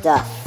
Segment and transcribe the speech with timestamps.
[0.00, 0.46] stuff.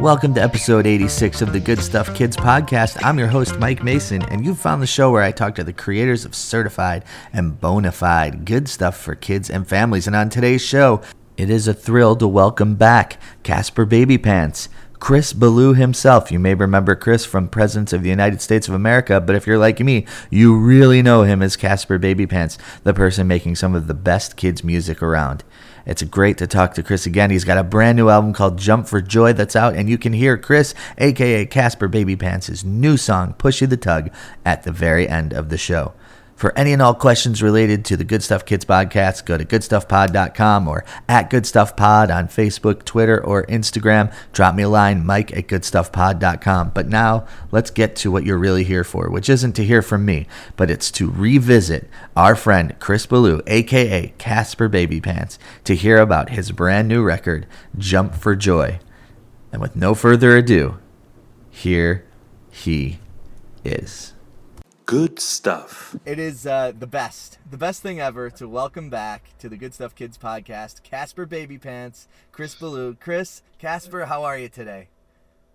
[0.00, 3.00] Welcome to episode 86 of the Good Stuff Kids podcast.
[3.04, 5.72] I'm your host, Mike Mason, and you've found the show where I talk to the
[5.72, 10.08] creators of certified and bona fide good stuff for kids and families.
[10.08, 11.02] And on today's show,
[11.36, 14.68] it is a thrill to welcome back Caspar Babypants.
[14.98, 16.32] Chris Ballew himself.
[16.32, 19.58] You may remember Chris from Presidents of the United States of America, but if you're
[19.58, 23.94] like me, you really know him as Caspar Babypants, the person making some of the
[23.94, 25.44] best kids' music around.
[25.84, 27.30] It's great to talk to Chris again.
[27.30, 30.12] He's got a brand new album called Jump for Joy that's out, and you can
[30.12, 34.10] hear Chris, aka Caspar Babypants' new song, Pushy the Tug,
[34.44, 35.92] at the very end of the show.
[36.36, 40.68] For any and all questions related to the Good Stuff Kids podcast, go to goodstuffpod.com
[40.68, 44.14] or at goodstuffpod on Facebook, Twitter, or Instagram.
[44.34, 46.72] Drop me a line, mike at goodstuffpod.com.
[46.74, 50.04] But now let's get to what you're really here for, which isn't to hear from
[50.04, 56.28] me, but it's to revisit our friend Chris Ballew, aka Caspar Babypants, to hear about
[56.28, 57.46] his brand new record,
[57.78, 58.78] Jump for Joy.
[59.52, 60.76] And with no further ado,
[61.50, 62.04] here
[62.50, 62.98] he
[63.64, 64.12] is.
[64.86, 65.96] Good stuff.
[66.04, 69.74] It is uh, the best, the best thing ever to welcome back to the Good
[69.74, 72.96] Stuff Kids podcast, Caspar Babypants, Chris Ballew.
[73.00, 74.86] Chris, Caspar, how are you today?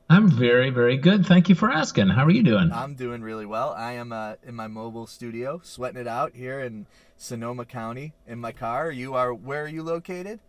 [0.09, 1.25] I'm very, very good.
[1.25, 2.09] Thank you for asking.
[2.09, 2.73] How are you doing?
[2.73, 3.69] I'm doing really well.
[3.71, 8.37] I am uh, in my mobile studio, sweating it out here in Sonoma County in
[8.37, 8.91] my car.
[8.91, 10.41] You are, where are you located?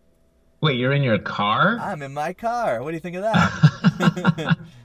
[0.59, 1.77] Wait, you're in your car?
[1.79, 2.83] I'm in my car.
[2.83, 4.57] What do you think of that?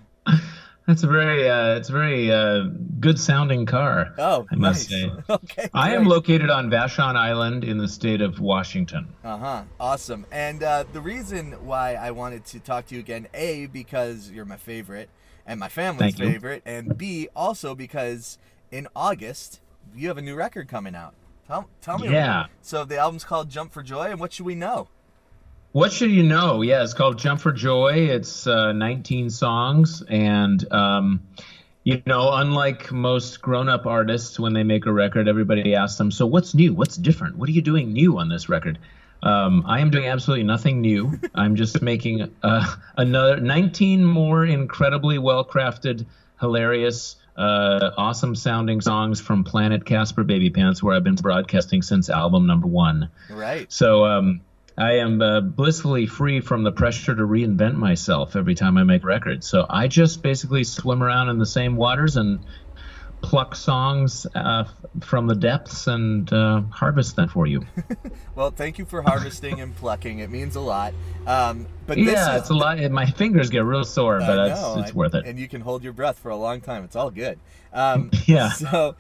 [0.88, 2.62] That's a very, uh, it's a very uh,
[2.98, 4.14] good sounding car.
[4.16, 5.02] Oh, I must nice.
[5.02, 5.12] say.
[5.30, 5.68] okay.
[5.74, 9.06] I am located on Vashon Island in the state of Washington.
[9.22, 9.62] Uh huh.
[9.78, 10.24] Awesome.
[10.32, 14.46] And uh, the reason why I wanted to talk to you again, A, because you're
[14.46, 15.10] my favorite
[15.46, 16.32] and my family's Thank you.
[16.32, 18.38] favorite, and B, also because
[18.70, 19.60] in August,
[19.94, 21.12] you have a new record coming out.
[21.46, 22.08] Tell, tell me.
[22.08, 22.46] Yeah.
[22.62, 24.88] So the album's called Jump for Joy, and what should we know?
[25.72, 26.62] What should you know?
[26.62, 28.08] Yeah, it's called Jump for Joy.
[28.08, 31.20] It's uh, 19 songs, and um,
[31.84, 36.24] you know, unlike most grown-up artists, when they make a record, everybody asks them, "So
[36.24, 36.72] what's new?
[36.72, 37.36] What's different?
[37.36, 38.78] What are you doing new on this record?"
[39.22, 41.18] Um, I am doing absolutely nothing new.
[41.34, 46.06] I'm just making uh, another 19 more incredibly well-crafted,
[46.40, 52.66] hilarious, uh, awesome-sounding songs from Planet Caspar Babypants, where I've been broadcasting since album number
[52.66, 53.10] one.
[53.28, 53.70] Right.
[53.70, 54.40] So um,
[54.78, 59.04] I am uh, blissfully free from the pressure to reinvent myself every time I make
[59.04, 59.46] records.
[59.48, 62.38] So I just basically swim around in the same waters and
[63.20, 64.64] pluck songs uh,
[65.00, 67.66] from the depths and uh, harvest them for you.
[68.36, 70.20] Well, thank you for harvesting and plucking.
[70.20, 70.94] It means a lot.
[71.26, 72.78] Um, but yeah, this is it's a lot.
[72.92, 75.26] My fingers get real sore, but it's, it's I- worth it.
[75.26, 76.84] And you can hold your breath for a long time.
[76.84, 77.40] It's all good.
[77.72, 78.52] Um, Yeah.
[78.52, 78.94] So,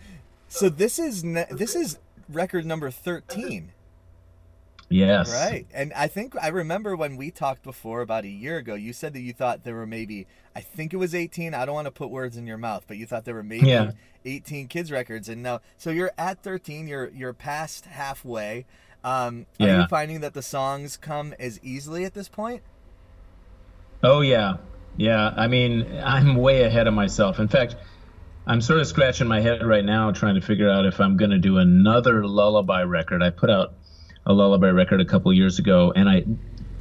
[0.48, 3.70] so this is ne- this is record number thirteen,
[4.88, 5.32] yes.
[5.32, 5.66] right?
[5.72, 8.74] And I think I remember when we talked before about a year ago.
[8.74, 10.26] You said that you thought there were maybe
[10.56, 11.54] I think it was eighteen.
[11.54, 13.68] I don't want to put words in your mouth, but you thought there were maybe
[13.68, 13.92] Yeah.
[14.24, 16.86] eighteen kids records, and now so you're at thirteen.
[16.88, 18.66] You're you're past halfway.
[19.04, 19.80] Um, are Yeah.
[19.82, 22.62] you finding that the songs come as easily at this point?
[24.02, 24.56] Oh yeah,
[24.96, 25.32] yeah.
[25.36, 27.38] I mean, I'm way ahead of myself.
[27.38, 27.76] In fact,
[28.46, 31.30] I'm sort of scratching my head right now, trying to figure out if I'm going
[31.32, 33.22] to do another lullaby record.
[33.22, 33.74] I put out
[34.28, 36.22] a lullaby record a couple years ago, and I,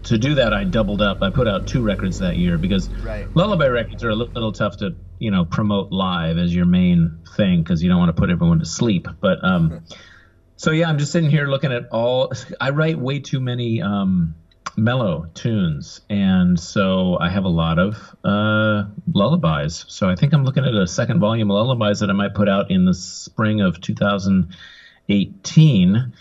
[0.04, 1.20] to do that, I doubled up.
[1.22, 3.28] I put out two records that year because Right.
[3.36, 7.64] lullaby records are a little tough to, you know, promote live as your main thing
[7.64, 9.08] because you don't want to put everyone to sleep.
[9.22, 9.82] But um,
[10.58, 12.32] so yeah, I'm just sitting here looking at all.
[12.62, 14.36] I write way too many um,
[14.78, 18.84] mellow tunes, and so I have a lot of uh,
[19.14, 19.86] lullabies.
[19.88, 22.48] So I think I'm looking at a second volume of lullabies that I might put
[22.50, 26.14] out in the spring of 2018.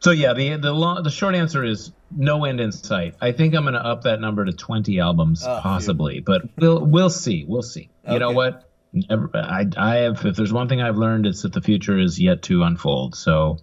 [0.00, 3.16] So yeah, the the long, the short answer is no end in sight.
[3.20, 6.84] I think I'm going to up that number to 20 albums Oh, possibly, but we'll
[6.84, 7.44] we'll see.
[7.46, 7.90] We'll see.
[8.08, 8.70] You know what?
[8.92, 12.18] Never, I I have if there's one thing I've learned it's that the future is
[12.18, 13.16] yet to unfold.
[13.16, 13.58] So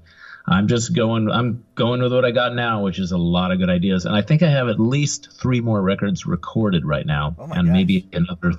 [0.46, 3.58] I'm just going I'm going with what I got now, which is a lot of
[3.58, 4.06] good ideas.
[4.06, 7.68] And I think I have at least 3 more records recorded right now Oh and
[7.68, 7.74] gosh.
[7.74, 8.54] maybe another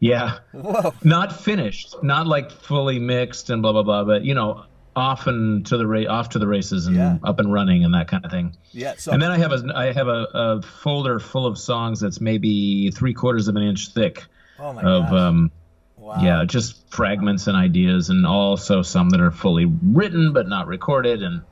[0.00, 0.94] yeah, Whoa.
[1.04, 4.64] not finished, not like fully mixed and blah blah blah, but you know,
[4.98, 7.18] off and to the ra- off to the races and Yeah.
[7.22, 8.56] up and running and that kind of thing.
[8.72, 8.94] Yeah.
[8.98, 12.20] So And then I have a I have a, a folder full of songs that's
[12.20, 14.24] maybe three quarters of an inch thick
[14.58, 15.12] oh my of gosh.
[15.12, 15.50] um
[15.96, 16.16] wow.
[16.20, 21.22] yeah just fragments and ideas and also some that are fully written but not recorded
[21.22, 21.42] and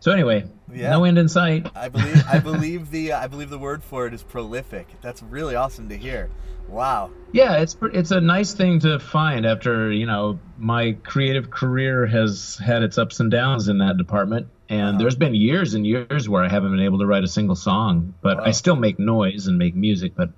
[0.00, 0.90] So anyway, Yeah.
[0.90, 1.70] no end in sight.
[1.74, 4.86] I believe I believe the I believe the word for it is prolific.
[5.02, 6.30] That's really awesome to hear.
[6.68, 7.10] Wow.
[7.32, 12.60] Yeah, it's it's a nice thing to find after you know my creative career has
[12.64, 14.98] had its ups and downs in that department, and Uh-huh.
[14.98, 18.14] there's been years and years where I haven't been able to write a single song,
[18.20, 18.44] but Wow.
[18.46, 20.14] I still make noise and make music.
[20.16, 20.30] But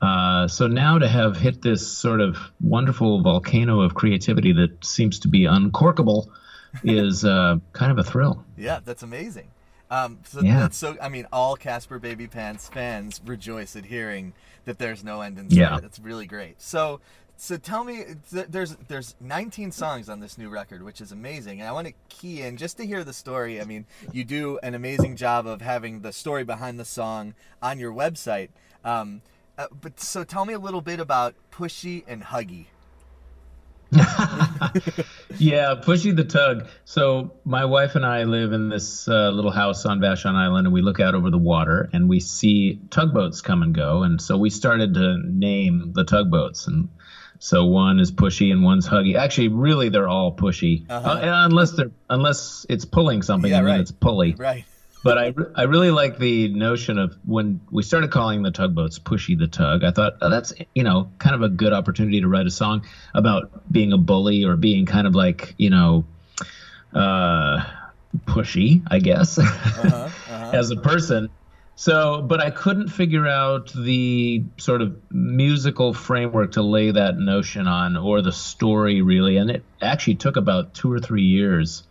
[0.00, 5.18] uh, so now to have hit this sort of wonderful volcano of creativity that seems
[5.20, 6.30] to be uncorkable
[6.84, 8.44] is uh, kind of a thrill.
[8.56, 9.48] Yeah, that's amazing.
[9.90, 10.60] Um, so Yeah.
[10.60, 10.96] that's so.
[11.00, 14.34] I mean, all Caspar Babypants fans rejoice at hearing
[14.66, 15.58] that there's no end in sight.
[15.58, 15.78] Yeah.
[15.80, 16.60] That's really great.
[16.60, 17.00] So,
[17.38, 21.60] so tell me, th- there's there's 19 songs on this new record, which is amazing,
[21.60, 23.62] and I want to key in just to hear the story.
[23.62, 27.78] I mean, you do an amazing job of having the story behind the song on
[27.78, 28.50] your website.
[28.84, 29.22] Um,
[29.56, 32.66] uh, but so tell me a little bit about Pushy and Huggy.
[35.38, 36.66] yeah, Pushy the Tug.
[36.84, 40.74] So my wife and I live in this uh, little house on Vashon Island, and
[40.74, 44.02] we look out over the water, and we see tugboats come and go.
[44.02, 46.88] And so we started to name the tugboats, and
[47.38, 49.14] so one is Pushy and one's Huggy.
[49.16, 51.08] Actually, really, they're all Pushy, Uh-huh.
[51.08, 53.72] uh, unless they're unless it's pulling something, Yeah, and right.
[53.74, 54.34] then it's Pulley.
[54.34, 54.64] Right.
[55.02, 59.38] But I, I really like the notion of when we started calling the tugboats Pushy
[59.38, 59.84] the Tug.
[59.84, 62.84] I thought oh, that's you know kind of a good opportunity to write a song
[63.14, 66.04] about being a bully or being kind of like you know
[66.92, 67.64] uh,
[68.26, 70.50] pushy, I guess, Uh-huh, uh-huh.
[70.52, 71.30] as a person.
[71.76, 77.68] So, but I couldn't figure out the sort of musical framework to lay that notion
[77.68, 79.36] on, or the story really.
[79.36, 81.84] And it actually took about two or three years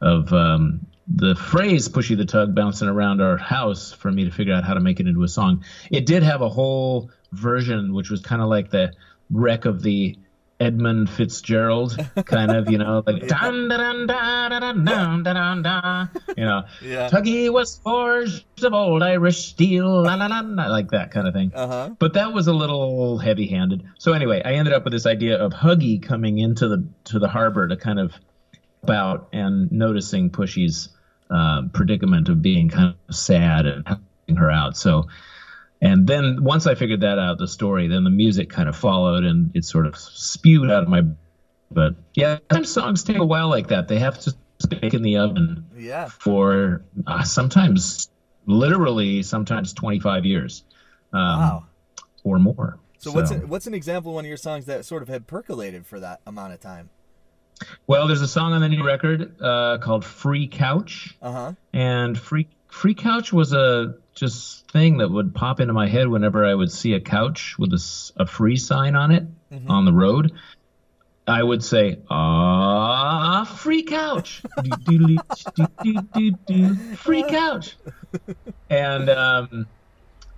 [0.00, 4.54] of um, the phrase "pushy the tug" bouncing around our house for me to figure
[4.54, 5.64] out how to make it into a song.
[5.90, 8.92] It did have a whole version which was kind of like the
[9.30, 10.16] wreck of the
[10.62, 16.44] Edmund Fitzgerald kind of, you know, like dun dun dun dun dun dun dun you
[16.44, 17.08] know, yeah.
[17.08, 21.34] Tuggy was forged of old Irish steel, la la la, la like that kind of
[21.34, 21.50] thing.
[21.52, 21.90] Uh-huh.
[21.98, 23.82] But that was a little heavy-handed.
[23.98, 27.28] So anyway, I ended up with this idea of Huggy coming into the to the
[27.28, 28.12] harbor to kind of
[28.82, 30.88] about and noticing Pushy's
[31.30, 34.76] uh, predicament of being kind of sad and helping her out.
[34.76, 35.06] So,
[35.80, 39.24] and then once I figured that out, the story, then the music kind of followed
[39.24, 41.02] and it sort of spewed out of my.
[41.70, 43.88] But yeah, sometimes songs take a while like that.
[43.88, 44.34] They have to
[44.68, 46.08] bake in the oven Yeah.
[46.08, 48.08] for uh, sometimes,
[48.46, 50.64] literally, sometimes 25 years.
[51.12, 51.64] Um, Wow.
[52.24, 52.78] or more.
[52.98, 55.26] So, what's an, what's an example of one of your songs that sort of had
[55.26, 56.90] percolated for that amount of time?
[57.86, 61.52] Well, there's a song on the new record uh, called "Free Couch," Uh huh.
[61.72, 66.44] and "Free Free Couch" was a just thing that would pop into my head whenever
[66.44, 69.24] I would see a couch with a, a free sign on it
[69.68, 70.32] on the road.
[71.26, 74.42] I would say, "Ah, free couch,
[76.96, 77.76] free couch,"
[78.68, 79.66] and um,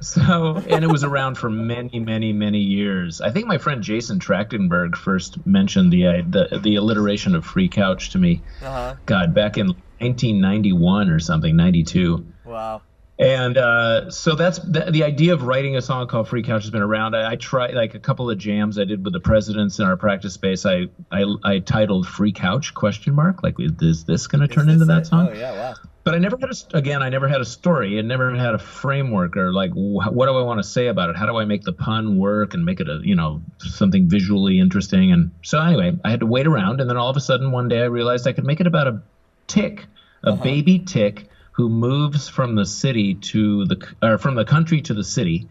[0.04, 3.20] so and it was around for many, many, many years.
[3.20, 7.68] I think my friend Jason Trachtenberg first mentioned the uh, the, the alliteration of free
[7.68, 8.42] couch to me.
[8.62, 8.94] Uh huh.
[9.06, 12.26] God, back in 1991 or something, 92.
[12.44, 12.82] Wow.
[13.16, 16.70] And uh, so that's the, the idea of writing a song called "Free Couch" has
[16.70, 17.14] been around.
[17.14, 19.96] I, I tried like a couple of jams I did with the presidents in our
[19.96, 20.66] practice space.
[20.66, 24.84] I I, I titled "Free Couch?" question mark like is this going to turn into
[24.84, 25.28] this that song?
[25.30, 25.52] Oh yeah.
[25.52, 25.74] Wow.
[26.04, 27.02] But I never had a again.
[27.02, 27.98] I never had a story.
[27.98, 31.08] and never had a framework or like wh- what do I want to say about
[31.08, 31.16] it?
[31.16, 34.60] How do I make the pun work and make it a you know something visually
[34.60, 35.12] interesting?
[35.12, 37.68] And so anyway, I had to wait around, and then all of a sudden one
[37.68, 39.02] day I realized I could make it about a
[39.46, 39.86] tick,
[40.22, 40.42] a uh-huh.
[40.42, 45.04] baby tick who moves from the city to the or from the country to the
[45.04, 45.48] city.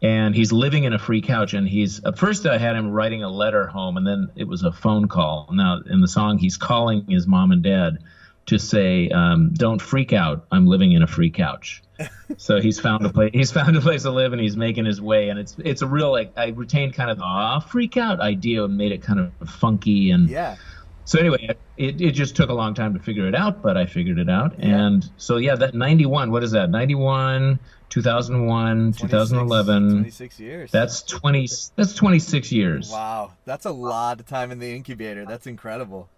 [0.00, 3.22] And he's living in a free couch, and he's at first I had him writing
[3.22, 5.50] a letter home, and then it was a phone call.
[5.52, 7.98] Now in the song, he's calling his mom and dad
[8.46, 10.46] to say, um, "Don't freak out.
[10.50, 11.82] I'm living in a free couch."
[12.36, 13.30] so he's found a place.
[13.32, 15.28] He's found a place to live, and he's making his way.
[15.28, 18.64] And it's it's a real like I retained kind of the ah freak out idea
[18.64, 20.56] and made it kind of funky and Yeah.
[21.04, 23.86] so anyway, it, it just took a long time to figure it out, but I
[23.86, 24.58] figured it out.
[24.58, 24.86] Yeah.
[24.86, 26.70] And so yeah, that 91, what is that?
[26.70, 27.58] 91,
[27.90, 29.90] 2001, 2011.
[29.98, 30.70] 26 years.
[30.70, 31.46] That's 20
[31.76, 32.90] that's 26 years.
[32.90, 33.32] wow.
[33.44, 35.24] That's a lot of time in the incubator.
[35.26, 36.08] That's incredible.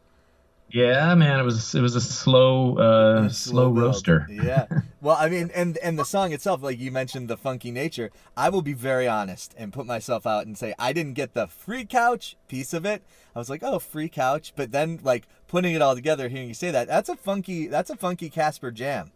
[0.70, 3.78] Yeah, man, it was it was a slow uh slow, build.
[3.78, 4.26] roaster.
[4.30, 4.66] yeah.
[5.00, 8.10] Well, I mean, and and the song itself, like you mentioned, the funky nature.
[8.36, 11.46] I will be very honest and put myself out and say I didn't get the
[11.46, 13.04] free couch piece of it.
[13.36, 16.54] I was like, oh, free couch, but then like putting it all together, hearing you
[16.54, 19.12] say that, that's a funky, that's a funky Caspar jam.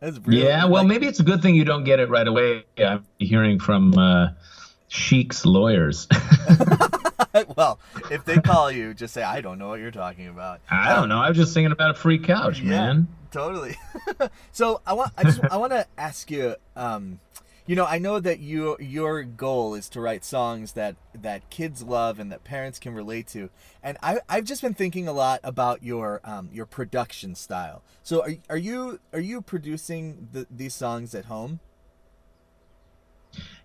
[0.00, 2.64] That's yeah, well, like- maybe it's a good thing you don't get it right away.
[2.78, 4.28] I'm hearing from uh
[4.88, 6.08] Chic's lawyers.
[7.56, 7.78] well,
[8.10, 10.60] if they call you, just say I don't know what you're talking about.
[10.70, 11.18] I don't know.
[11.18, 12.68] I was just thinking about a free couch, Yeah.
[12.70, 13.08] man.
[13.30, 13.76] totally.
[14.52, 16.56] so I want I just I want to ask you.
[16.76, 17.20] Um,
[17.66, 21.82] you know, I know that you your goal is to write songs that that kids
[21.82, 23.48] love and that parents can relate to.
[23.82, 27.82] And I I've just been thinking a lot about your um, your production style.
[28.02, 31.60] So are are you are you producing the, these songs at home?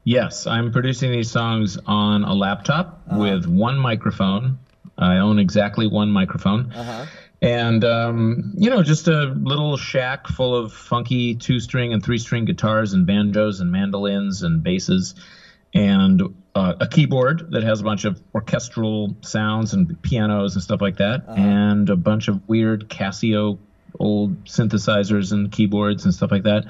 [0.10, 3.20] Yes, I'm producing these songs on a laptop uh-huh.
[3.20, 4.58] with one microphone.
[4.98, 6.74] I own exactly one microphone.
[6.74, 7.06] Uh-huh
[7.42, 12.18] and um, you know just a little shack full of funky two string and three
[12.18, 15.16] string guitars and banjos and mandolins and basses
[15.74, 16.22] and
[16.54, 20.98] uh, a keyboard that has a bunch of orchestral sounds and pianos and stuff like
[20.98, 21.40] that uh-huh.
[21.40, 23.58] and a bunch of weird casio
[24.00, 26.66] old synthesizers and keyboards and stuff like that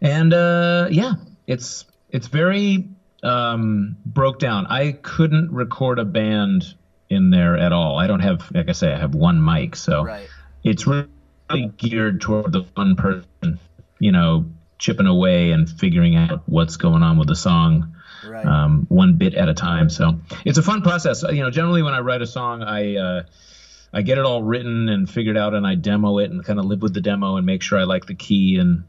[0.00, 1.12] and uh, yeah
[1.46, 2.88] it's it's very
[3.24, 6.74] um, broke down i couldn't record a band
[7.12, 7.98] in there at all.
[7.98, 10.28] I don't have, like I say, I have one mic, so right.
[10.64, 11.08] it's really
[11.76, 13.58] geared toward the one person,
[13.98, 14.46] you know,
[14.78, 17.96] chipping away and figuring out what's going on with the song.
[18.26, 18.46] Right.
[18.46, 19.90] Um, one bit at a time.
[19.90, 21.22] So it's a fun process.
[21.22, 23.22] You know, generally when I write a song, I uh,
[23.92, 26.64] I get it all written and figured out, and I demo it and kind of
[26.64, 28.58] live with the demo and make sure I like the key.
[28.58, 28.84] And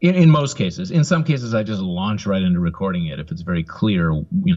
[0.00, 3.30] in, in most cases, in some cases, I just launch right into recording it if
[3.30, 4.12] it's very clear.
[4.12, 4.56] You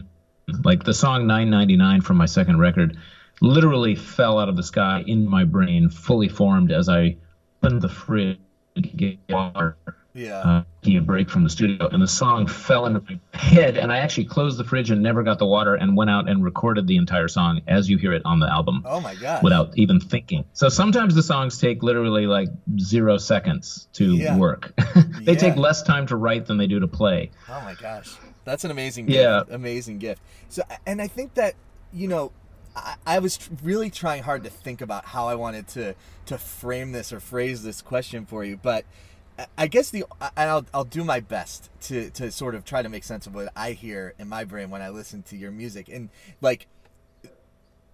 [0.62, 2.96] like the song 999 from my second record
[3.40, 7.16] literally fell out of the sky in my brain, fully formed as I
[7.62, 8.38] opened the fridge
[8.76, 9.76] to get water.
[10.14, 10.38] Yeah.
[10.38, 13.76] Uh, a break from the studio, and the song fell into my head.
[13.76, 16.44] And I actually closed the fridge and never got the water, and went out and
[16.44, 18.84] recorded the entire song as you hear it on the album.
[18.86, 19.42] Oh my god!
[19.42, 20.44] Without even thinking.
[20.52, 24.36] So sometimes the songs take literally like zero seconds to yeah.
[24.36, 24.72] work.
[25.22, 25.38] they yeah.
[25.38, 27.30] take less time to write than they do to play.
[27.48, 28.16] Oh my gosh!
[28.44, 29.18] That's an amazing gift.
[29.18, 29.42] Yeah.
[29.54, 30.22] Amazing gift.
[30.48, 31.54] So, and I think that,
[31.92, 32.30] you know,
[32.76, 35.94] I, I was tr- really trying hard to think about how I wanted to,
[36.26, 38.58] to frame this or phrase this question for you.
[38.58, 38.84] But
[39.58, 40.04] I guess the,
[40.36, 43.34] and I'll, I'll do my best to, to sort of try to make sense of
[43.34, 45.88] what I hear in my brain when I listen to your music.
[45.88, 46.08] And
[46.40, 46.66] like,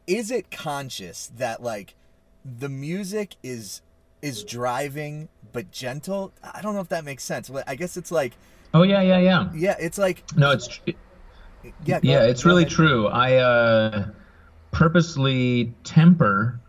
[0.07, 1.95] is it conscious that like
[2.45, 3.81] the music is,
[4.21, 6.33] is driving but gentle?
[6.43, 7.51] I don't know if that makes sense.
[7.67, 8.35] I guess it's like,
[8.73, 9.49] Oh yeah, yeah, yeah.
[9.55, 12.73] Yeah, it's like no, it's yeah, yeah, ahead, it's really ahead.
[12.73, 13.09] true.
[13.09, 14.07] I uh,
[14.71, 16.61] purposely temper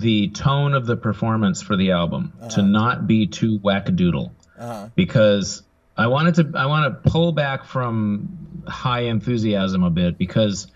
[0.00, 2.50] the tone of the performance for the album uh-huh.
[2.50, 4.88] to not be too wackadoodle, uh-huh.
[4.94, 5.62] because
[5.96, 10.68] I wanted to I want to pull back from high enthusiasm a bit because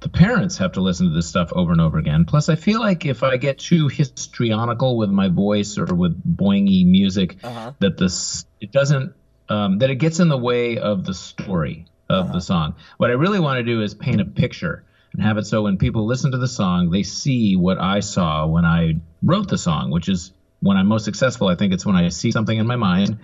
[0.00, 2.24] the parents have to listen to this stuff over and over again.
[2.24, 6.86] Plus, I feel like if I get too histrionical with my voice or with boingy
[6.86, 7.72] music, uh-huh.
[7.80, 9.14] that this it doesn't
[9.48, 12.34] um, that it gets in the way of the story of uh-huh.
[12.34, 12.76] the song.
[12.96, 14.84] What I really want to do is paint a picture
[15.18, 18.46] and have it so when people listen to the song, they see what I saw
[18.46, 21.48] when I wrote the song, which is when I'm most successful.
[21.48, 23.18] I think it's when I see something in my mind,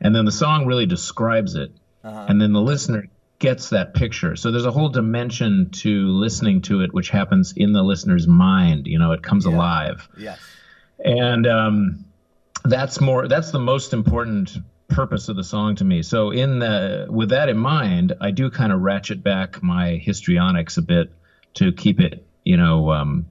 [0.00, 1.72] and then the song really describes it,
[2.04, 2.26] uh-huh.
[2.28, 3.08] and then the listener
[3.40, 4.36] gets that picture.
[4.36, 8.86] So there's a whole dimension to listening to it, which happens in the listener's mind.
[8.86, 9.56] You know, it comes yeah.
[9.56, 10.08] alive.
[10.16, 10.38] Yes.
[11.04, 12.04] And um,
[12.62, 13.26] that's more.
[13.26, 16.02] That's the most important purpose of the song to me.
[16.02, 20.76] So in the with that in mind, I do kind of ratchet back my histrionics
[20.76, 21.12] a bit
[21.54, 23.26] to keep it, you know, um,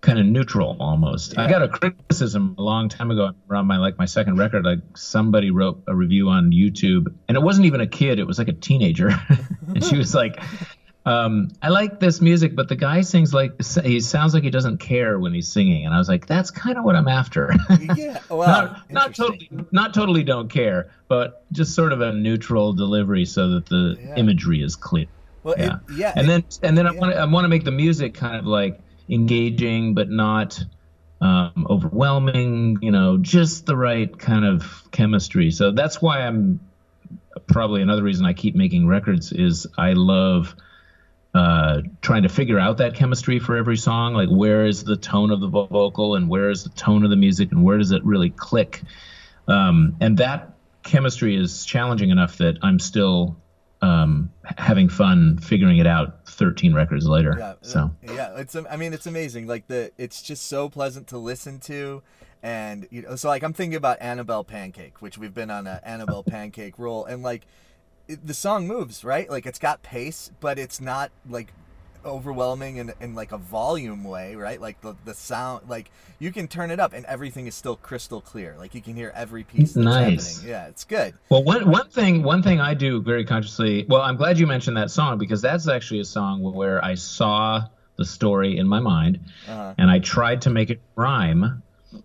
[0.00, 1.34] kind of neutral almost.
[1.34, 1.44] Yeah.
[1.44, 4.64] I got a criticism a long time ago around my like my second record.
[4.64, 8.38] Like somebody wrote a review on YouTube, and it wasn't even a kid; it was
[8.38, 9.10] like a teenager,
[9.68, 10.40] and she was like,
[11.06, 14.78] um, I like this music, but the guy sings like he sounds like he doesn't
[14.78, 17.52] care when he's singing, and I was like, that's kind of what I'm after.
[17.96, 22.72] yeah, well, not, not totally, not totally don't care, but just sort of a neutral
[22.72, 24.16] delivery so that the yeah.
[24.16, 25.06] imagery is clear.
[25.42, 26.92] Well, yeah, it, yeah, and then and then yeah.
[26.92, 30.62] I want to I want to make the music kind of like engaging, but not
[31.20, 32.78] um, overwhelming.
[32.82, 35.50] You know, just the right kind of chemistry.
[35.50, 36.60] So that's why I'm
[37.46, 40.54] probably another reason I keep making records is I love
[41.34, 44.14] uh, trying to figure out that chemistry for every song.
[44.14, 47.16] Like, where is the tone of the vocal and where is the tone of the
[47.16, 48.82] music and where does it really click?
[49.46, 53.36] Um, and that chemistry is challenging enough that I'm still
[53.82, 57.34] um, having fun figuring it out 13 records later.
[57.38, 59.46] Yeah, so yeah, it's I mean it's amazing.
[59.46, 62.02] Like the it's just so pleasant to listen to,
[62.42, 65.80] and you know so like I'm thinking about Annabelle Pancake, which we've been on a
[65.84, 67.46] Annabelle Pancake roll, and like
[68.06, 69.30] it, the song moves, right?
[69.30, 71.52] Like it's got pace, but it's not like
[72.04, 74.60] overwhelming in, in like a volume way, right?
[74.60, 78.20] Like the, the sound, like you can turn it up and everything is still crystal
[78.20, 78.54] clear.
[78.58, 79.74] Like you can hear every piece.
[79.74, 80.36] That's nice.
[80.36, 80.50] Happening.
[80.50, 81.14] Yeah, it's good.
[81.28, 83.86] Well, one one thing one thing I do very consciously.
[83.88, 87.66] Well, I'm glad you mentioned that song because that's actually a song where I saw
[87.96, 89.74] the story in my mind, uh-huh.
[89.76, 91.62] and I tried to make it rhyme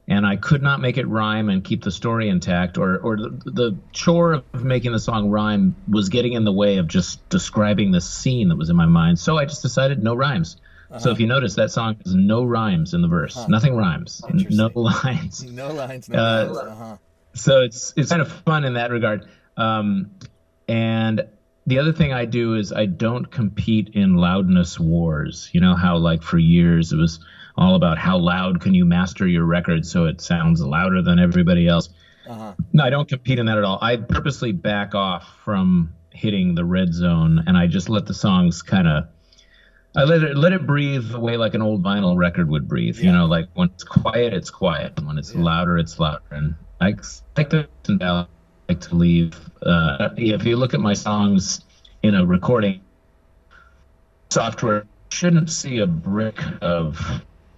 [0.07, 3.29] and I could not make it rhyme and keep the story intact, or or the,
[3.45, 7.91] the chore of making the song rhyme was getting in the way of just describing
[7.91, 9.19] the scene that was in my mind.
[9.19, 10.57] So I just decided no rhymes.
[10.89, 10.99] Uh-huh.
[10.99, 13.35] So if you notice, that song has no rhymes in the verse.
[13.35, 13.47] Huh.
[13.47, 14.21] Nothing rhymes.
[14.31, 15.43] No lines.
[15.51, 16.09] No lines.
[16.09, 16.57] No uh, lines.
[16.57, 16.97] Uh-huh.
[17.33, 19.27] So it's it's kind of fun in that regard.
[19.57, 20.11] Um,
[20.67, 21.27] and
[21.67, 25.49] the other thing I do is I don't compete in loudness wars.
[25.51, 27.19] You know how like for years it was
[27.57, 31.67] all about how loud can you master your record so it sounds louder than everybody
[31.67, 31.89] else.
[32.27, 32.53] Uh-huh.
[32.73, 33.79] No, I don't compete in that at all.
[33.81, 38.61] I purposely back off from hitting the red zone and I just let the songs
[38.61, 39.07] kind of
[39.97, 42.97] I let it let it breathe the way like an old vinyl record would breathe.
[42.97, 43.05] Yeah.
[43.05, 45.41] You know, like when it's quiet, it's quiet, and when it's yeah.
[45.41, 46.23] louder, it's louder.
[46.31, 46.95] And I
[47.37, 47.67] like to
[48.67, 49.39] like to leave.
[49.65, 51.61] Uh, if you look at my songs
[52.03, 52.81] in a recording
[54.29, 56.99] software, shouldn't see a brick of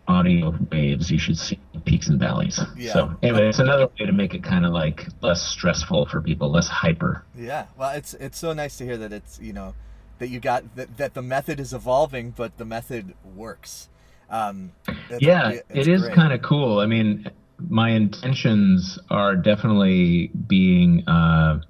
[0.07, 1.11] audio waves.
[1.11, 2.59] You should see peaks and valleys.
[2.77, 2.93] Yeah.
[2.93, 6.49] So anyway, it's another way to make it kind of like less stressful for people,
[6.49, 7.23] less hyper.
[7.35, 7.65] Yeah.
[7.77, 9.75] Well, it's it's so nice to hear that it's you know
[10.19, 13.89] that you got that, that the method is evolving, but the method works.
[14.29, 14.73] Um,
[15.19, 16.79] yeah, it is kind of cool.
[16.79, 21.61] I mean, my intentions are definitely being uh,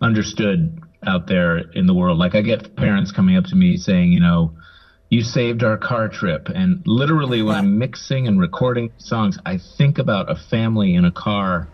[0.00, 2.18] understood out there in the world.
[2.18, 4.52] Like I get parents coming up to me saying, you know,
[5.10, 6.48] you saved our car trip.
[6.48, 11.12] And literally, when I'm mixing and recording songs, I think about a family in a
[11.12, 11.68] car.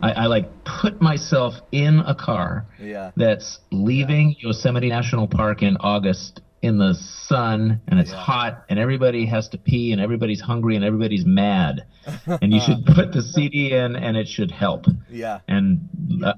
[0.00, 3.10] I, I like put myself in a car yeah.
[3.16, 8.16] that's leaving Yosemite National Park in August in the sun and it's yeah.
[8.16, 11.84] hot and everybody has to pee and everybody's hungry and everybody's mad.
[12.26, 14.86] And you should put the cd in and it should help.
[15.08, 15.40] Yeah.
[15.46, 15.88] And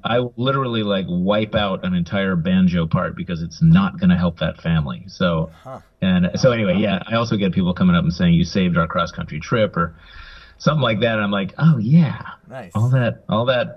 [0.05, 4.41] i literally like wipe out an entire banjo part because it's not going to help
[4.41, 5.05] that family.
[5.07, 5.81] So huh.
[6.03, 8.87] and so anyway yeah i also get people coming up and saying you saved our
[8.87, 9.97] cross country trip or
[10.59, 11.15] something like that.
[11.15, 12.21] And i'm like oh yeah.
[12.47, 12.73] Nice.
[12.75, 13.77] All that all that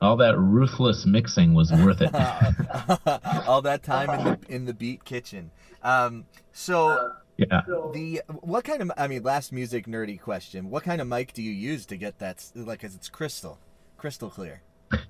[0.00, 2.14] all that ruthless mixing was worth it.
[3.46, 5.50] all that time in the in the beat kitchen.
[5.82, 7.62] Um, so yeah.
[7.92, 10.70] The what kind of I mean, last music nerdy question.
[10.70, 12.44] What kind of mic do you use to get that?
[12.54, 13.58] Like, cause it's crystal,
[13.96, 14.62] crystal clear.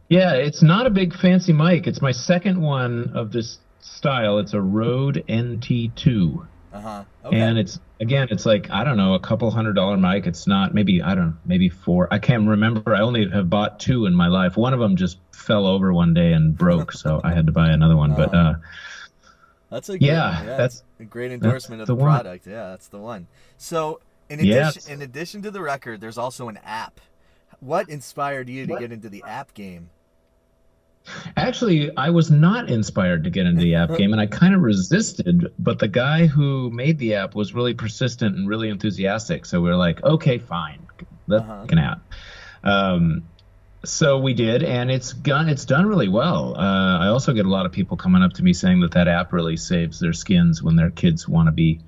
[0.08, 1.87] Yeah, it's not a big fancy mic.
[1.87, 4.38] It's my second one of this style.
[4.38, 6.46] It's a Rode NT2.
[6.72, 7.04] Uh-huh.
[7.24, 7.40] Okay.
[7.40, 10.26] And it's again, it's like I don't know, a couple hundred dollar mic.
[10.26, 12.09] It's not maybe I don't know, maybe four.
[12.12, 12.94] I can't remember.
[12.94, 14.56] I only have bought two in my life.
[14.56, 17.70] One of them just fell over one day and broke, so I had to buy
[17.70, 18.12] another one.
[18.12, 18.26] Uh-huh.
[18.26, 18.54] But uh,
[19.70, 22.46] that's a good, yeah, yeah, that's a great endorsement of the, the product.
[22.46, 23.26] Yeah, that's the one.
[23.56, 24.88] So in addition, yes.
[24.88, 27.00] in addition to the record, there's also an app.
[27.59, 28.80] What inspired you to what?
[28.80, 29.90] get into the app game?
[31.36, 34.60] Actually, I was not inspired to get into the app game, and I kind of
[34.60, 35.52] resisted.
[35.58, 39.46] But the guy who made the app was really persistent and really enthusiastic.
[39.46, 40.86] So we are like, okay, fine,
[41.26, 41.66] let's uh-huh.
[41.70, 42.02] an app.
[42.62, 43.24] Um,
[43.84, 45.48] so we did, and it's gone.
[45.48, 46.54] It's done really well.
[46.54, 49.08] Uh, I also get a lot of people coming up to me saying that that
[49.08, 51.80] app really saves their skins when their kids want to be,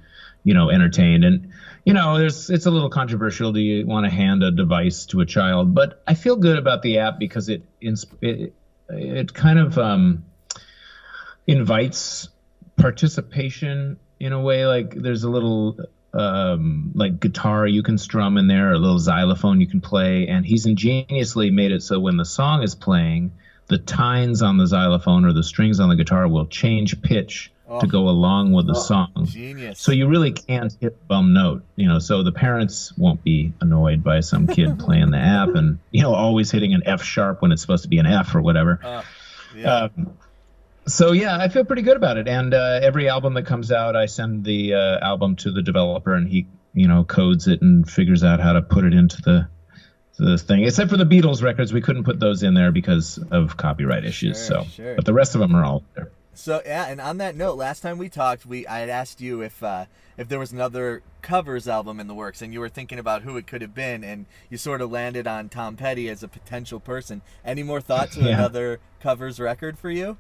[0.43, 1.25] you know, entertained.
[1.25, 1.53] And
[1.85, 3.53] you know, there's it's a little controversial.
[3.53, 5.75] Do you want to hand a device to a child?
[5.75, 8.55] But I feel good about the app because it it
[8.93, 10.25] it kind of um,
[11.47, 12.29] invites
[12.77, 14.67] participation in a way.
[14.67, 15.79] Like there's a little
[16.13, 20.45] um, like guitar you can strum in there, a little xylophone you can play, and
[20.45, 23.33] he's ingeniously made it so when the song is playing,
[23.69, 27.81] the tines on the xylophone or the strings on the guitar will change pitch oh.
[27.81, 29.13] to go along with the oh, song.
[29.25, 29.81] Genius.
[29.81, 31.99] So you really can't hit bum note, you know.
[31.99, 36.15] So the parents won't be annoyed by some kid playing the app and you know
[36.15, 38.81] always hitting an F sharp when it's supposed to be an F or whatever.
[38.83, 39.03] Uh,
[39.57, 39.75] yeah.
[39.75, 40.17] Um,
[40.87, 42.29] so yeah, I feel pretty good about it.
[42.29, 46.15] And uh, every album that comes out, I send the uh, album to the developer,
[46.15, 49.49] and he, you know, codes it and figures out how to put it into the
[50.19, 50.65] the thing.
[50.65, 54.37] Except for the Beatles records, we couldn't put those in there because of copyright issues.
[54.39, 54.95] Sure, so, sure.
[54.95, 56.11] but the rest of them are all there.
[56.35, 59.43] So yeah, and on that note, last time we talked, we I had asked you
[59.43, 62.99] if uh, if there was another covers album in the works, and you were thinking
[62.99, 66.23] about who it could have been, and you sort of landed on Tom Petty as
[66.23, 67.23] a potential person.
[67.45, 68.35] Any more thoughts of yeah.
[68.35, 70.17] another covers record for you?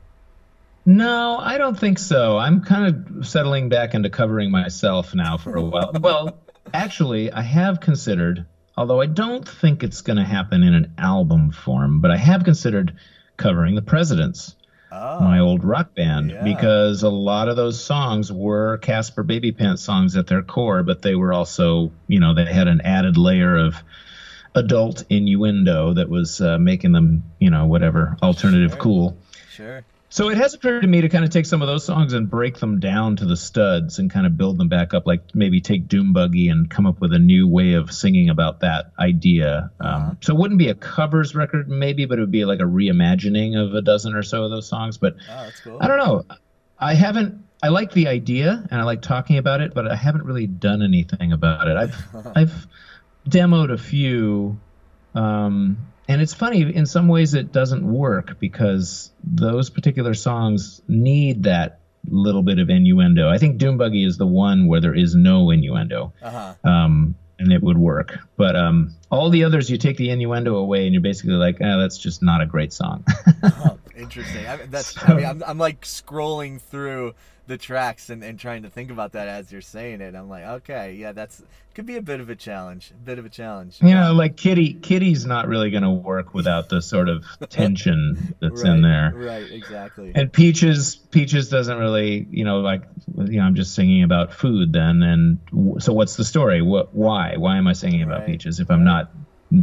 [0.85, 2.39] No, I don't think so.
[2.39, 5.93] I'm kind of settling back into covering myself now for a while.
[6.01, 6.39] well,
[6.75, 8.47] actually, I have considered,
[8.77, 12.43] although I don't think it's going to happen in an album form, but I have
[12.43, 12.97] considered
[13.37, 14.57] covering the Presidents,
[14.93, 16.43] oh, my old rock band, yeah.
[16.43, 21.15] because a lot of those songs were Caspar Babypants songs at their core, but they
[21.15, 23.77] were also, you know, they had an added layer of
[24.55, 28.81] adult innuendo that was uh, making them, you know, whatever alternative sure.
[28.81, 29.19] cool.
[29.51, 29.85] Sure.
[30.13, 32.29] So it has occurred to me to kind of take some of those songs and
[32.29, 35.07] break them down to the studs and kind of build them back up.
[35.07, 38.61] Like maybe take Dune Buggy and come up with a new way of singing about
[38.61, 39.71] that idea.
[39.81, 40.15] Um, Uh-huh.
[40.21, 43.57] so it wouldn't be a covers record, maybe, but it would be like a reimagining
[43.57, 44.99] of a dozen or so of those songs.
[44.99, 45.79] But Oh, cool.
[45.81, 46.25] I don't know.
[46.79, 47.43] I haven't.
[47.63, 50.83] I like the idea and I like talking about it, but I haven't really done
[50.83, 51.77] anything about it.
[51.79, 51.97] I've
[52.37, 52.67] I've
[53.27, 54.61] demoed a few,
[55.15, 56.63] um, and it's funny.
[56.63, 62.69] In some ways, it doesn't work because those particular songs need that little bit of
[62.69, 63.29] innuendo.
[63.29, 66.55] I think Dune Buggy is the one where there is no innuendo Uh-huh.
[66.69, 68.19] um, and it would work.
[68.37, 71.79] But um, all the others, you take the innuendo away, and you're basically like, oh,
[71.81, 73.05] that's just not a great song.
[73.65, 74.47] Oh, interesting.
[74.47, 74.97] I, that's.
[75.09, 77.15] I mean, I'm, I'm like scrolling through
[77.47, 80.15] the tracks and, and trying to think about that as you're saying it.
[80.15, 81.43] I'm like, okay, yeah, that's
[81.75, 82.91] could be a bit of a challenge.
[82.91, 83.79] A bit of a challenge.
[83.81, 88.35] you know, like Kitty, Kitty's not really going to work without the sort of tension
[88.41, 89.13] that's in there.
[89.15, 89.51] Right.
[89.51, 90.13] Exactly.
[90.15, 92.83] And Peaches, Peaches doesn't really, you know, like,
[93.17, 95.03] you know, I'm just singing about food then.
[95.03, 96.61] And w- so, what's the story?
[96.61, 96.95] What?
[96.95, 97.37] Why?
[97.37, 99.11] Why am I singing about Right, Peaches if I'm not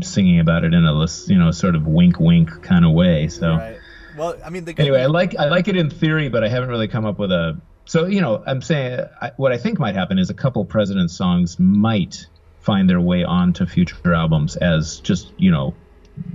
[0.01, 3.27] singing about it in a, you know, sort of wink, wink kind of way?
[3.27, 3.55] So.
[3.55, 3.77] Right.
[4.19, 6.49] Well, I mean, the good anyway, I like I like it in theory, but I
[6.49, 7.59] haven't really come up with a.
[7.85, 11.15] So you know, I'm saying I, what I think might happen is a couple President's
[11.15, 12.27] songs might
[12.59, 15.73] find their way onto future albums as just you know,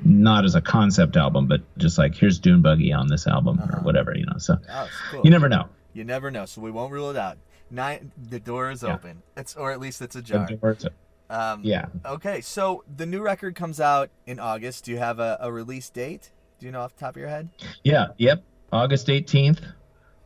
[0.04, 3.80] not as a concept album, but just like here's Dune Buggy on this album or
[3.82, 4.38] whatever, you know.
[4.38, 5.20] So Oh, cool.
[5.24, 5.68] you never know.
[5.92, 7.38] You never know, so we won't rule it out.
[7.70, 8.94] Nine, the door is Yeah.
[8.94, 9.22] open.
[9.36, 10.48] It's or at least it's ajar.
[10.60, 10.86] Words-
[11.30, 11.86] Um, Yeah.
[12.04, 14.84] Okay, so the new record comes out in August.
[14.84, 16.30] Do you have a, a release date?
[16.64, 17.50] Do you know off the top of your head?
[17.82, 18.06] Yeah.
[18.16, 18.42] Yep.
[18.72, 19.60] August 18th.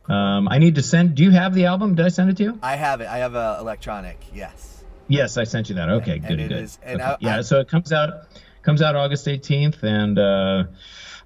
[0.07, 1.15] Um, I need to send.
[1.15, 1.95] Do you have the album?
[1.95, 2.59] Did I send it to you?
[2.63, 3.09] I have it.
[3.09, 4.17] I have a electronic.
[4.33, 4.85] Yes.
[5.09, 5.89] Yes, I sent you that.
[5.89, 6.63] Okay, And good, it good.
[6.63, 7.09] is- and Okay.
[7.11, 8.21] I- yeah, I- so it comes out
[8.61, 10.63] comes out August 18th, and uh,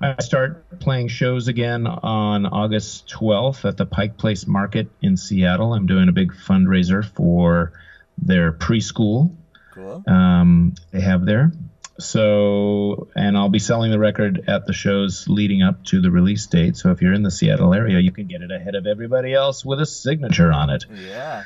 [0.01, 5.75] I start playing shows again on August 12th at the Pike Place Market in Seattle.
[5.75, 7.73] I'm doing a big fundraiser for
[8.17, 9.35] their preschool
[9.75, 10.03] Cool.
[10.07, 11.51] um, they have there.
[11.99, 16.45] So, and I'll be selling the record at the shows leading up to the release
[16.47, 16.75] date.
[16.77, 19.63] So, if you're in the Seattle area, you can get it ahead of everybody else
[19.63, 20.85] with a signature on it.
[20.93, 21.43] Yeah.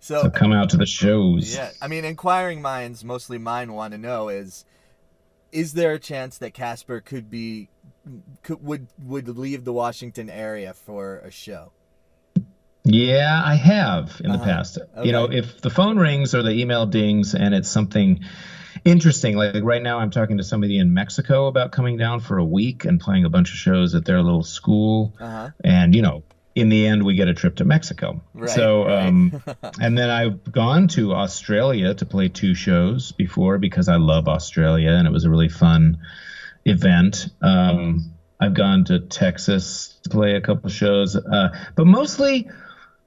[0.00, 1.54] So, So come out to the shows.
[1.54, 4.64] yeah, I mean, inquiring minds, mostly mine, want to know is,
[5.50, 7.68] is there a chance that Caspar could be,
[8.42, 11.72] could would would leave the Washington area for a show?
[12.84, 14.44] Yeah, I have in the Uh-huh.
[14.44, 14.78] past.
[15.02, 18.20] You know, if the phone rings or the email dings and it's something
[18.86, 22.44] interesting, like, right now I'm talking to somebody in Mexico about coming down for a
[22.44, 25.14] week and playing a bunch of shows at their little school.
[25.20, 25.50] Uh huh.
[25.62, 26.22] And, you know,
[26.54, 28.22] in the end, we get a trip to Mexico.
[28.32, 29.08] Right, so, right.
[29.08, 29.42] um,
[29.80, 34.90] and then I've gone to Australia to play two shows before because I love Australia
[34.92, 35.98] and it was a really fun
[36.64, 37.28] event.
[37.42, 42.48] Um, I've gone to Texas to play a couple shows, uh, but mostly,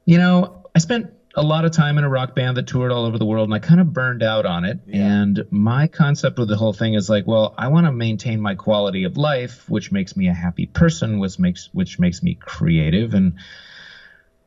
[0.05, 3.05] you know, I spent a lot of time in a rock band that toured all
[3.05, 4.79] over the world and I kind of burned out on it.
[4.85, 5.21] Yeah.
[5.21, 8.55] And my concept with the whole thing is like, well, I want to maintain my
[8.55, 13.13] quality of life, which makes me a happy person, which makes which makes me creative
[13.13, 13.33] and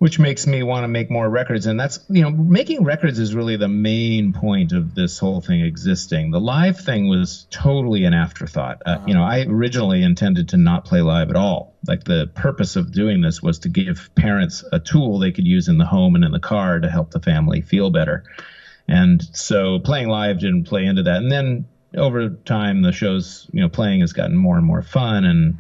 [0.03, 3.37] which makes me want to make more records and that's you know making records is
[3.37, 6.33] really the main point of this whole thing existing.
[6.33, 8.83] The live thing was totally an afterthought.
[8.85, 11.77] Uh, you know i originally intended to not play live at all.
[11.87, 15.69] Like the purpose of doing this was to give parents a tool they could use
[15.69, 18.25] in the home and in the car to help the family feel better.
[18.89, 21.19] And so playing live didn't play into that.
[21.19, 25.25] And then over time the shows you know playing has gotten more and more fun
[25.25, 25.59] and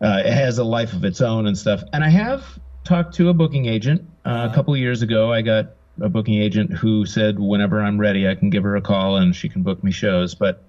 [0.00, 1.84] uh, it has a life of its own and stuff.
[1.92, 5.32] And I have talked to a booking agent uh, a couple of years ago.
[5.32, 8.80] I got a booking agent who said whenever I'm ready, I can give her a
[8.80, 10.34] call and she can book me shows.
[10.34, 10.62] But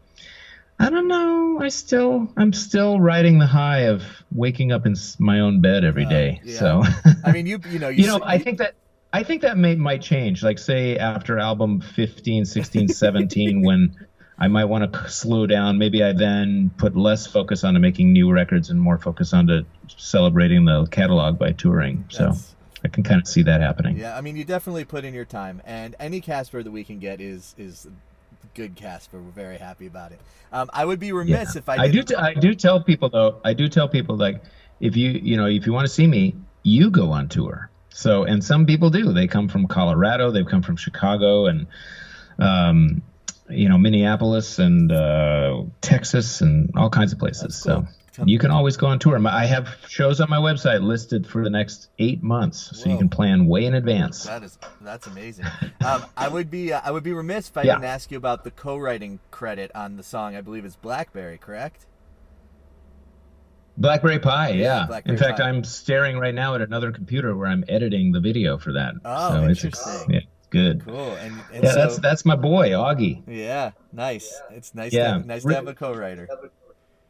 [0.80, 1.60] I don't know.
[1.62, 6.06] I still, I'm still riding the high of waking up in my own bed every
[6.06, 6.42] day.
[6.44, 6.60] yeah.
[6.60, 6.84] So,
[7.24, 8.76] I mean, you you know you, you know, s- I think that.
[9.16, 10.42] I think that may might change.
[10.42, 13.96] Like say after album 15, 16, 17 when
[14.38, 15.78] I might want to slow down.
[15.78, 19.64] Maybe I then put less focus onto making new records and more focus onto
[19.98, 22.06] celebrating the catalog by touring.
[22.10, 23.98] So That's- I can kind of see that happening.
[23.98, 27.00] Yeah, I mean, you definitely put in your time, and any Caspar that we can
[27.00, 27.88] get is is
[28.56, 29.22] good Caspar.
[29.22, 30.20] We're very happy about it.
[30.52, 32.04] Um, I would be remiss if I I do.
[32.04, 33.40] T- I do tell people though.
[33.46, 34.44] I do tell people like
[34.82, 37.70] if you you know if you want to see me, you go on tour.
[37.90, 39.14] So and some people do.
[39.14, 40.32] They come from Colorado.
[40.32, 41.68] They've come from Chicago and
[42.38, 43.02] um,
[43.50, 47.62] you know Minneapolis and uh, Texas and all kinds of places.
[47.64, 47.86] cool.
[48.14, 49.20] So you can always go on tour.
[49.28, 53.10] I have shows on my website listed for the next eight months, so you can
[53.10, 54.26] plan way in advance.
[54.26, 55.46] That is that's amazing.
[55.84, 57.74] Um, I would be uh, I would be remiss if I Yeah.
[57.74, 60.36] didn't ask you about the co-writing credit on the song.
[60.36, 61.88] I believe it's Blackberry, correct?
[63.78, 64.86] Blackberry Pi, yeah.
[64.86, 65.50] Blackberry In fact, Pi.
[65.50, 68.94] I'm staring right now at another computer where I'm editing the video for that.
[69.04, 70.12] Oh, so it's interesting.
[70.14, 70.86] yeah, it's good.
[70.86, 71.12] Cool.
[71.16, 73.22] And, and Yeah, so, that's that's my boy Augie.
[73.28, 74.34] yeah, nice.
[74.52, 74.94] It's nice.
[74.94, 75.08] Yeah.
[75.08, 76.30] To have, nice to have a co-writer.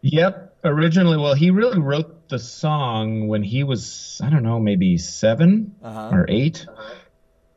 [0.02, 0.58] Yep.
[0.66, 5.76] Originally, well, he really wrote the song when he was I don't know, maybe seven
[5.84, 6.10] Uh-huh.
[6.16, 6.66] or eight.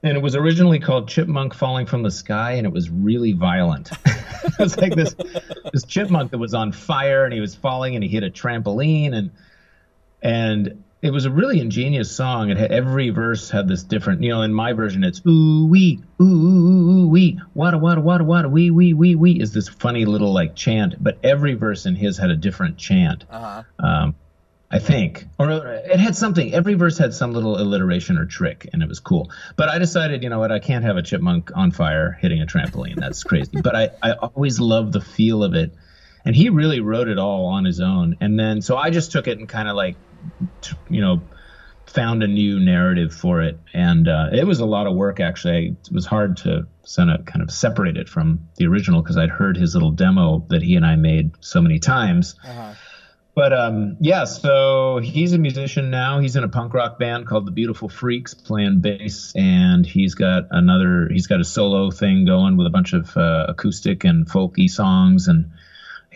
[0.03, 3.91] And it was originally called Chipmunk Falling from the Sky, and it was really violent.
[4.45, 5.15] it was like this
[5.73, 9.15] this chipmunk that was on fire, and he was falling, and he hit a trampoline,
[9.15, 9.31] and
[10.23, 12.51] and it was a really ingenious song.
[12.51, 14.43] It had every verse had this different, you know.
[14.43, 18.71] In my version, it's ooh wee ooh ooh ooh wee wada wada wada wada wee
[18.71, 22.31] wee wee wee is this funny little like chant, but every verse in his had
[22.31, 23.25] a different chant.
[23.31, 23.63] Uh-huh.
[23.79, 24.15] Um,
[24.69, 26.53] I think, or it had something.
[26.53, 29.31] Every verse had some little alliteration or trick, and it was cool.
[29.55, 30.51] But I decided, you know what?
[30.51, 32.97] I can't have a chipmunk on fire hitting a trampoline.
[32.97, 33.61] That's crazy.
[33.63, 35.73] but I, I always loved the feel of it,
[36.27, 38.17] and he really wrote it all on his own.
[38.21, 39.97] And then, so I just took it and kind of like,
[40.91, 41.23] you know,
[41.87, 45.21] found a new narrative for it, and uh, it was a lot of work.
[45.21, 49.17] Actually, it was hard to kind of kind of separate it from the original because
[49.17, 52.35] I'd heard his little demo that he and I made so many times.
[52.45, 52.75] Uh-huh.
[53.37, 56.21] But um, yeah, so he's a musician now.
[56.21, 60.45] He's in a punk rock band called the Beautiful Freaks, playing bass, and he's got
[60.51, 61.09] another.
[61.13, 65.29] He's got a solo thing going with a bunch of uh, acoustic and folky songs,
[65.29, 65.51] and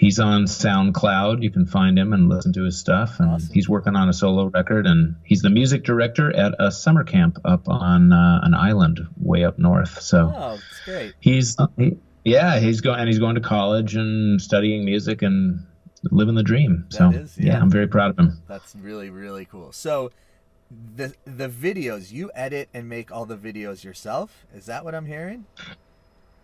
[0.01, 1.43] he's on SoundCloud.
[1.43, 3.21] You can find him and listen to his stuff.
[3.21, 3.53] And Awesome.
[3.53, 7.39] he's working on a solo record, and he's the music director at a summer camp
[7.45, 10.01] up on uh, an island way up north.
[10.01, 11.13] So Oh, it's great.
[11.21, 15.65] he's he, yeah he's going and he's going to college and studying music and
[16.11, 17.53] living the dream so is, yeah.
[17.53, 17.61] yeah.
[17.61, 19.73] i'm very proud of him That's really really cool.
[19.73, 20.11] So
[20.97, 24.47] the the videos you edit and make all the videos yourself.
[24.55, 25.47] Is that what I'm hearing?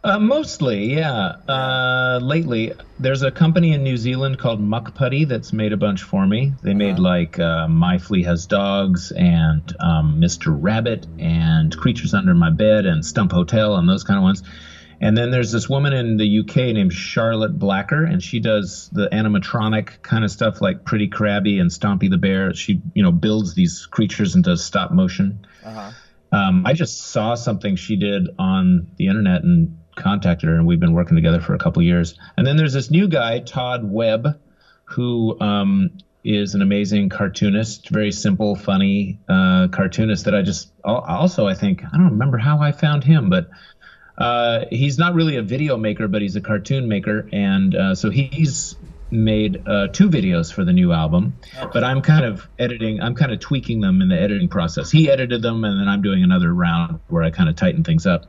[0.07, 5.73] Uh, mostly yeah uh, lately there's a company in new zealand called Mukpuddy that's made
[5.73, 7.03] a bunch for me they made Uh-huh.
[7.03, 12.87] like uh, my flea has dogs and um, mr rabbit and creatures under my bed
[12.87, 14.43] and stump hotel and those kind of ones
[15.01, 19.09] And then there's this woman in the UK named Charlotte Blacker, and she does the
[19.13, 22.55] animatronic kind of stuff like Pretty Krabby and Stompy the Bear.
[22.55, 25.47] She, you know, builds these creatures and does stop motion.
[25.63, 25.91] Uh-huh.
[26.33, 30.81] Um, I just saw something she did on the internet and contacted her, and we've
[30.81, 32.19] been working together for a couple years.
[32.37, 34.39] And then there's this new guy, Todd Webb,
[34.85, 35.91] who um,
[36.23, 41.85] is an amazing cartoonist, very simple, funny uh, cartoonist that I just also I think
[41.85, 43.49] I don't remember how I found him, but
[44.19, 48.11] uh, he's not really a video maker, but he's a cartoon maker, and uh, so
[48.11, 48.77] he's
[49.11, 51.37] made uh, two videos for the new album.
[51.73, 54.91] But I'm kind of editing, I'm kind of tweaking them in the editing process.
[54.91, 58.07] He edited them, and then I'm doing another round where I kind of tighten things
[58.07, 58.27] up.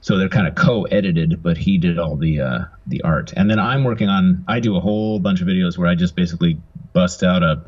[0.00, 3.58] So they're kind of co-edited, but he did all the uh, the art, and then
[3.58, 4.44] I'm working on.
[4.48, 6.60] I do a whole bunch of videos where I just basically
[6.92, 7.62] bust out a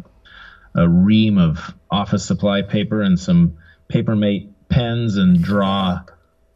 [0.75, 3.57] a ream of office supply paper and some
[3.89, 6.01] Papermate pens and draw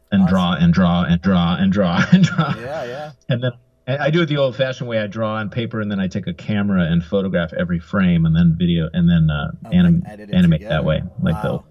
[0.09, 2.55] and draw and draw and draw and draw and draw.
[2.57, 3.11] Yeah, yeah.
[3.27, 3.51] And then
[3.87, 4.99] I do it the old-fashioned way.
[4.99, 8.33] I draw on paper and then I take a camera and photograph every frame and
[8.35, 10.75] then video and then uh, And anim- it animate together.
[10.75, 11.65] that way, like Wow.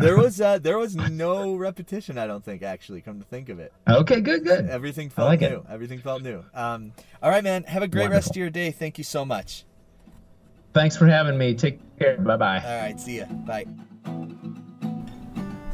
[0.00, 2.16] There was uh, there was no repetition.
[2.16, 3.02] I don't think actually.
[3.02, 4.20] Come to think of it, okay.
[4.22, 4.44] Good.
[4.44, 4.70] Good.
[4.70, 5.50] everything felt like it.
[5.50, 5.66] new.
[5.68, 6.42] Everything felt new.
[6.54, 7.64] Um, all right, man.
[7.64, 8.70] Have a great rest of your day.
[8.70, 9.64] Thank you so much.
[10.72, 11.54] Thanks for having me.
[11.54, 12.16] Take care.
[12.16, 12.62] Bye bye.
[12.64, 13.26] All right, see ya.
[13.26, 13.66] Bye.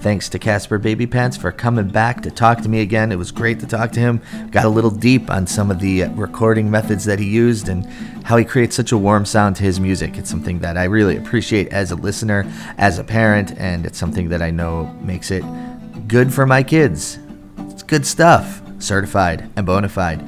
[0.07, 3.11] Thanks to Caspar Babypants for coming back to talk to me again.
[3.11, 4.23] It was great to talk to him.
[4.53, 7.85] Got a little deep on some of the recording methods that he used and
[8.23, 10.16] how he creates such a warm sound to his music.
[10.16, 12.47] It's something that I really appreciate as a listener,
[12.79, 15.42] as a parent, and it's something that I know makes it
[16.07, 17.19] good for my kids.
[17.59, 20.25] It's good stuff, certified and bona fide.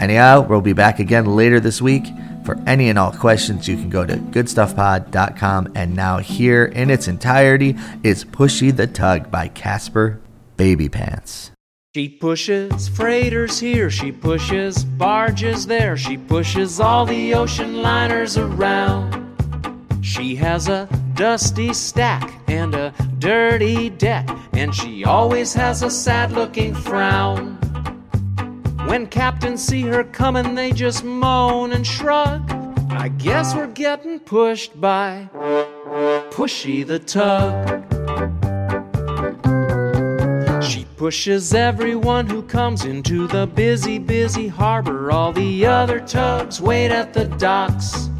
[0.00, 2.04] Anyhow, we'll be back again later this week.
[2.44, 5.72] For any and all questions, you can go to goodstuffpod.com.
[5.74, 10.20] And now, here in its entirety is Pushy the Tug by Casper
[10.56, 11.50] Baby Pants.
[11.94, 19.22] She pushes freighters here, she pushes barges there, she pushes all the ocean liners around.
[20.02, 26.32] She has a dusty stack and a dirty deck, and she always has a sad
[26.32, 27.63] looking frown.
[28.94, 32.48] When captains see her coming, they just moan and shrug.
[32.92, 35.28] I guess we're getting pushed by
[36.30, 37.82] Pushy the Tug.
[40.62, 45.10] She pushes everyone who comes into the busy, busy harbor.
[45.10, 48.10] All the other tugs wait at the docks.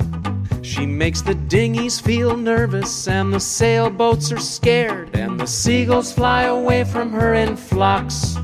[0.63, 6.47] She makes the dinghies feel nervous, and the sailboats are scared, and the seagulls fly
[6.47, 8.37] away from her in flocks.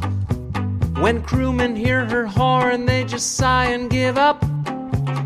[1.01, 4.45] When crewmen hear her horn, they just sigh and give up.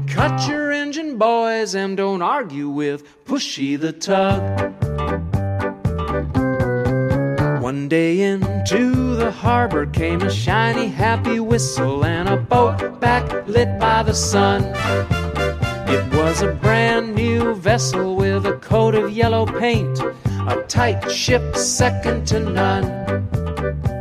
[0.06, 4.40] Cut your engine, boys, and don't argue with Pushy the Tug.
[7.60, 14.04] One day into the harbor came a shiny, happy whistle and a boat backlit by
[14.04, 14.62] the sun.
[15.88, 21.56] It was a brand new vessel with a coat of yellow paint, a tight ship
[21.56, 23.93] second to none.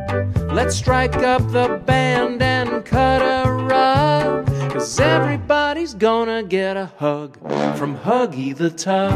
[0.53, 4.45] Let's strike up the band and cut a rug.
[4.71, 7.39] Cause everybody's gonna get a hug
[7.75, 9.13] from Huggy the Tug.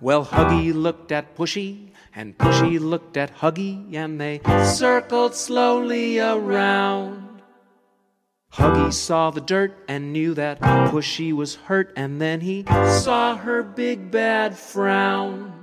[0.00, 7.42] Well, Huggy looked at Pushy, and Pushy looked at Huggy, and they circled slowly around.
[8.50, 12.64] Huggy saw the dirt and knew that Pushy was hurt, and then he
[13.02, 15.57] saw her big bad frown.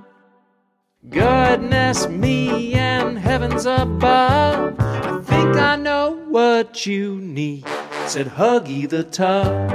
[1.09, 7.65] Goodness me and heavens above, I think I know what you need,
[8.07, 9.71] said Huggy the Tug.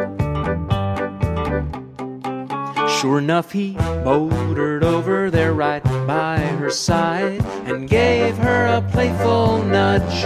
[2.90, 3.72] Sure enough, he
[4.04, 10.24] motored over there right by her side and gave her a playful nudge.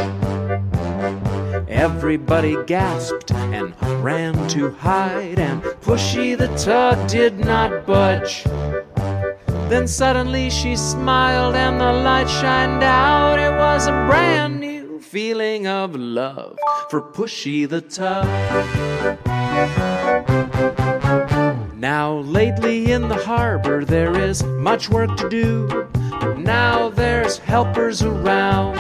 [1.69, 8.45] Everybody gasped and ran to hide, and Pushy the Tug did not budge.
[9.75, 13.41] Then suddenly she smiled and the light shined out.
[13.41, 16.57] It was a brand new feeling of love
[16.91, 18.25] for Pushy the Tug.
[21.75, 25.89] Now, lately in the harbor, there is much work to do.
[26.39, 28.77] Now there's helpers around.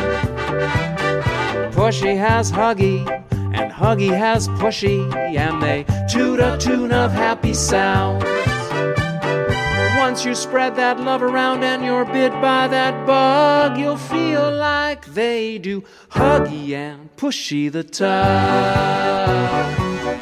[1.74, 8.33] Pushy has Huggy, and Huggy has Pushy, and they toot a tune of happy sounds.
[10.14, 15.04] Once you spread that love around and you're bit by that bug, you'll feel like
[15.06, 15.82] they do.
[16.08, 18.14] Huggy and Pushy the Tug.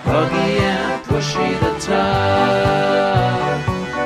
[0.03, 3.61] Huggy and Pushy the Tug.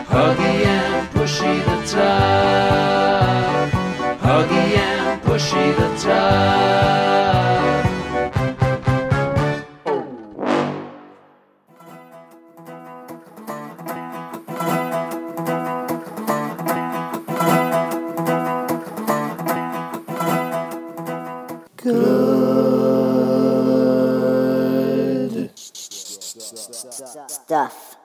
[0.09, 3.71] Huggy and Pushy the Tug.
[4.19, 6.86] Huggy and Pushy the Tug.
[27.47, 27.97] stuff.